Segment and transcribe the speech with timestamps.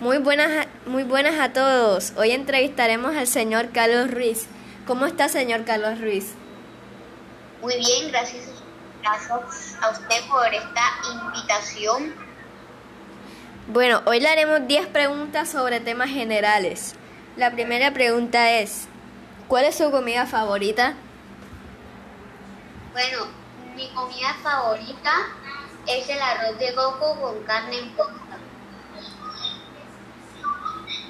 [0.00, 2.12] Muy buenas, muy buenas a todos.
[2.18, 4.46] Hoy entrevistaremos al señor Carlos Ruiz.
[4.86, 6.34] ¿Cómo está, señor Carlos Ruiz?
[7.62, 8.44] Muy bien, gracias,
[9.06, 12.14] a usted por esta invitación.
[13.68, 16.94] Bueno, hoy le haremos 10 preguntas sobre temas generales.
[17.38, 18.88] La primera pregunta es,
[19.48, 20.92] ¿cuál es su comida favorita?
[22.92, 23.28] Bueno,
[23.74, 25.12] mi comida favorita
[25.86, 28.25] es el arroz de coco con carne en posta.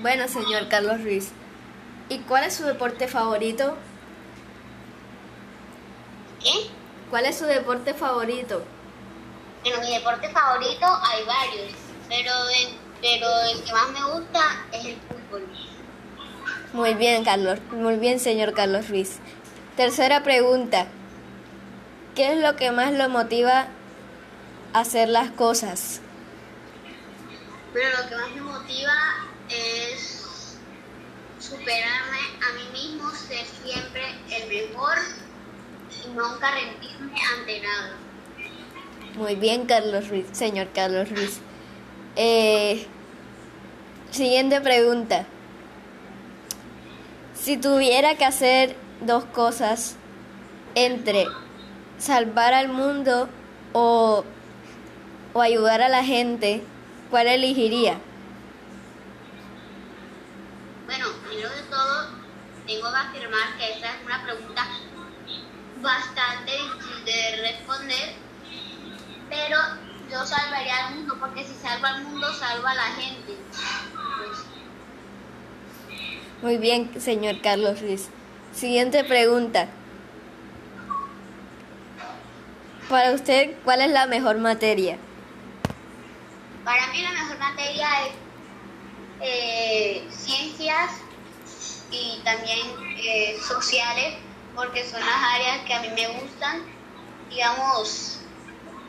[0.00, 1.30] Bueno, señor Carlos Ruiz,
[2.08, 3.76] ¿y cuál es su deporte favorito?
[6.42, 6.70] ¿Qué?
[7.10, 8.62] ¿Cuál es su deporte favorito?
[9.62, 11.72] Bueno, mi deporte favorito hay varios,
[12.08, 12.32] pero,
[13.00, 14.40] pero el que más me gusta
[14.72, 15.48] es el fútbol.
[16.72, 17.58] Muy bien, Carlos.
[17.72, 19.18] Muy bien, señor Carlos Ruiz.
[19.76, 20.86] Tercera pregunta.
[22.14, 23.68] ¿Qué es lo que más lo motiva
[24.72, 26.00] a hacer las cosas?
[27.72, 28.94] Bueno, lo que más me motiva
[29.50, 30.56] es
[31.38, 34.98] superarme a mí mismo, ser siempre el mejor
[36.04, 37.96] y nunca rendirme ante nada.
[39.16, 41.40] Muy bien, Carlos Ruiz, señor Carlos Ruiz.
[42.16, 42.86] Eh,
[44.10, 45.26] siguiente pregunta.
[47.34, 49.96] Si tuviera que hacer dos cosas
[50.74, 51.26] entre
[51.98, 53.28] salvar al mundo
[53.72, 54.24] o,
[55.32, 56.62] o ayudar a la gente,
[57.10, 57.98] ¿cuál elegiría?
[60.86, 62.08] Bueno, primero de todo,
[62.66, 64.66] tengo que afirmar que esa es una pregunta
[65.80, 68.14] bastante difícil de responder,
[69.28, 69.58] pero
[70.10, 73.36] yo salvaría al mundo, porque si salva al mundo, salva a la gente.
[74.16, 74.38] Pues,
[76.42, 78.08] Muy bien, señor Carlos Ruiz.
[78.52, 79.68] Siguiente pregunta.
[82.88, 84.98] Para usted, ¿cuál es la mejor materia?
[86.66, 88.12] para mí la mejor materia es
[89.20, 90.90] eh, ciencias
[92.26, 92.58] también
[92.98, 94.14] eh, sociales,
[94.56, 96.60] porque son las áreas que a mí me gustan.
[97.30, 98.18] Digamos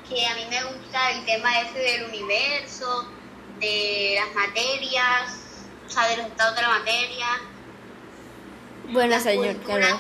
[0.10, 3.08] que a mí me gusta el tema ese del universo,
[3.60, 5.40] de las materias,
[5.86, 7.28] o sea, de los estados de la materia.
[8.90, 9.98] Bueno, las señor culturas.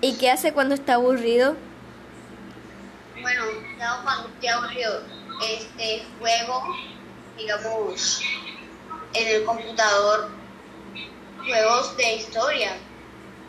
[0.00, 1.56] ¿Y qué hace cuando está aburrido?
[3.20, 3.44] Bueno,
[4.02, 5.02] cuando estoy aburrido,
[5.42, 6.62] este juego,
[7.36, 8.22] digamos,
[9.14, 10.28] en el computador,
[11.38, 12.72] juegos de historia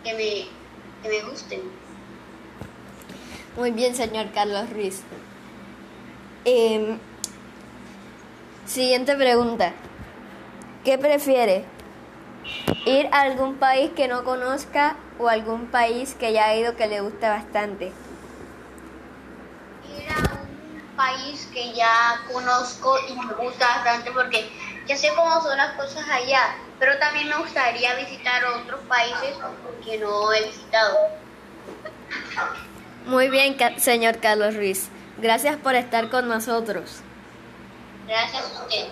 [0.04, 1.62] que me, que me gusten.
[3.58, 5.02] Muy bien, señor Carlos Ruiz.
[6.46, 6.98] Em,
[8.66, 9.74] siguiente pregunta.
[10.84, 11.66] ¿Qué prefiere?
[12.86, 16.88] ¿Ir a algún país que no conozca o algún país que ya ha ido que
[16.88, 17.92] le guste bastante?
[19.96, 24.50] Ir a un país que ya conozco y me gusta bastante porque
[24.91, 29.38] ya sé cómo son las cosas allá, pero también me gustaría visitar otros países
[29.85, 30.97] que no he visitado.
[33.06, 34.90] Muy bien, señor Carlos Ruiz.
[35.18, 37.00] Gracias por estar con nosotros.
[38.06, 38.88] Gracias a usted.